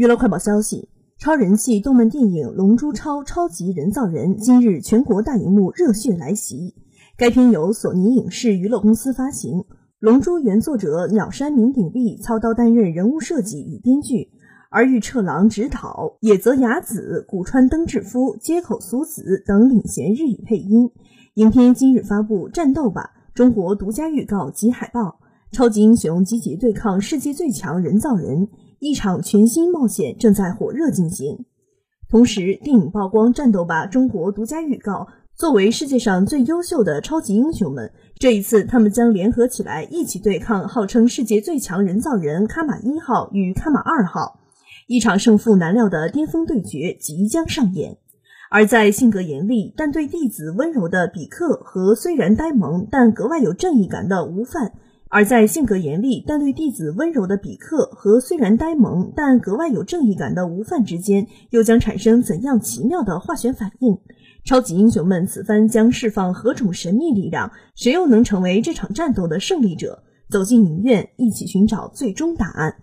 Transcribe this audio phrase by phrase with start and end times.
[0.00, 6.74] 娱乐快报消息：超人气动漫电影《龙珠超：超级人造人》今日全国大荧幕热血来袭。
[7.18, 9.58] 该片由索尼影视娱乐公司发行，
[9.98, 14.30] 《龙珠》原作者鸟山明鼎力操刀担任人物设计与编剧，
[14.70, 20.90] 而玉彻郎执导、野泽雅子、古川登志夫、街口苏子等领衔日语配音。
[21.34, 25.20] 影片今日发布《战斗吧》中国独家预告及海报，
[25.52, 28.48] 超级英雄集结对抗世界最强人造人。
[28.80, 31.44] 一场全新冒险正在火热进行。
[32.08, 35.06] 同时，电影曝光《战斗吧》中国独家预告。
[35.36, 44.40] 作为世界上最优秀的超级英雄们，这一次他们将联合起来，一起对抗号称世界最强人造人卡玛一号与卡玛二号。
[44.86, 47.98] 一场胜负难料的巅峰对决即将上演。
[48.50, 54.72] 而在性格严厉但对弟子温柔的比克和虽然呆萌但格外有正义感的吴范。
[55.12, 63.98] 而在性格严厉但对弟子温柔的比克和虽然呆萌但格外有正义感的吴范之间，又将产生怎样奇妙的化学反应？
[64.44, 67.50] 超级英雄们此番将释放何种神秘力量？
[67.74, 70.04] 谁又能成为这场战斗的胜利者？
[70.28, 72.76] 走进影院，一起寻找最终答案。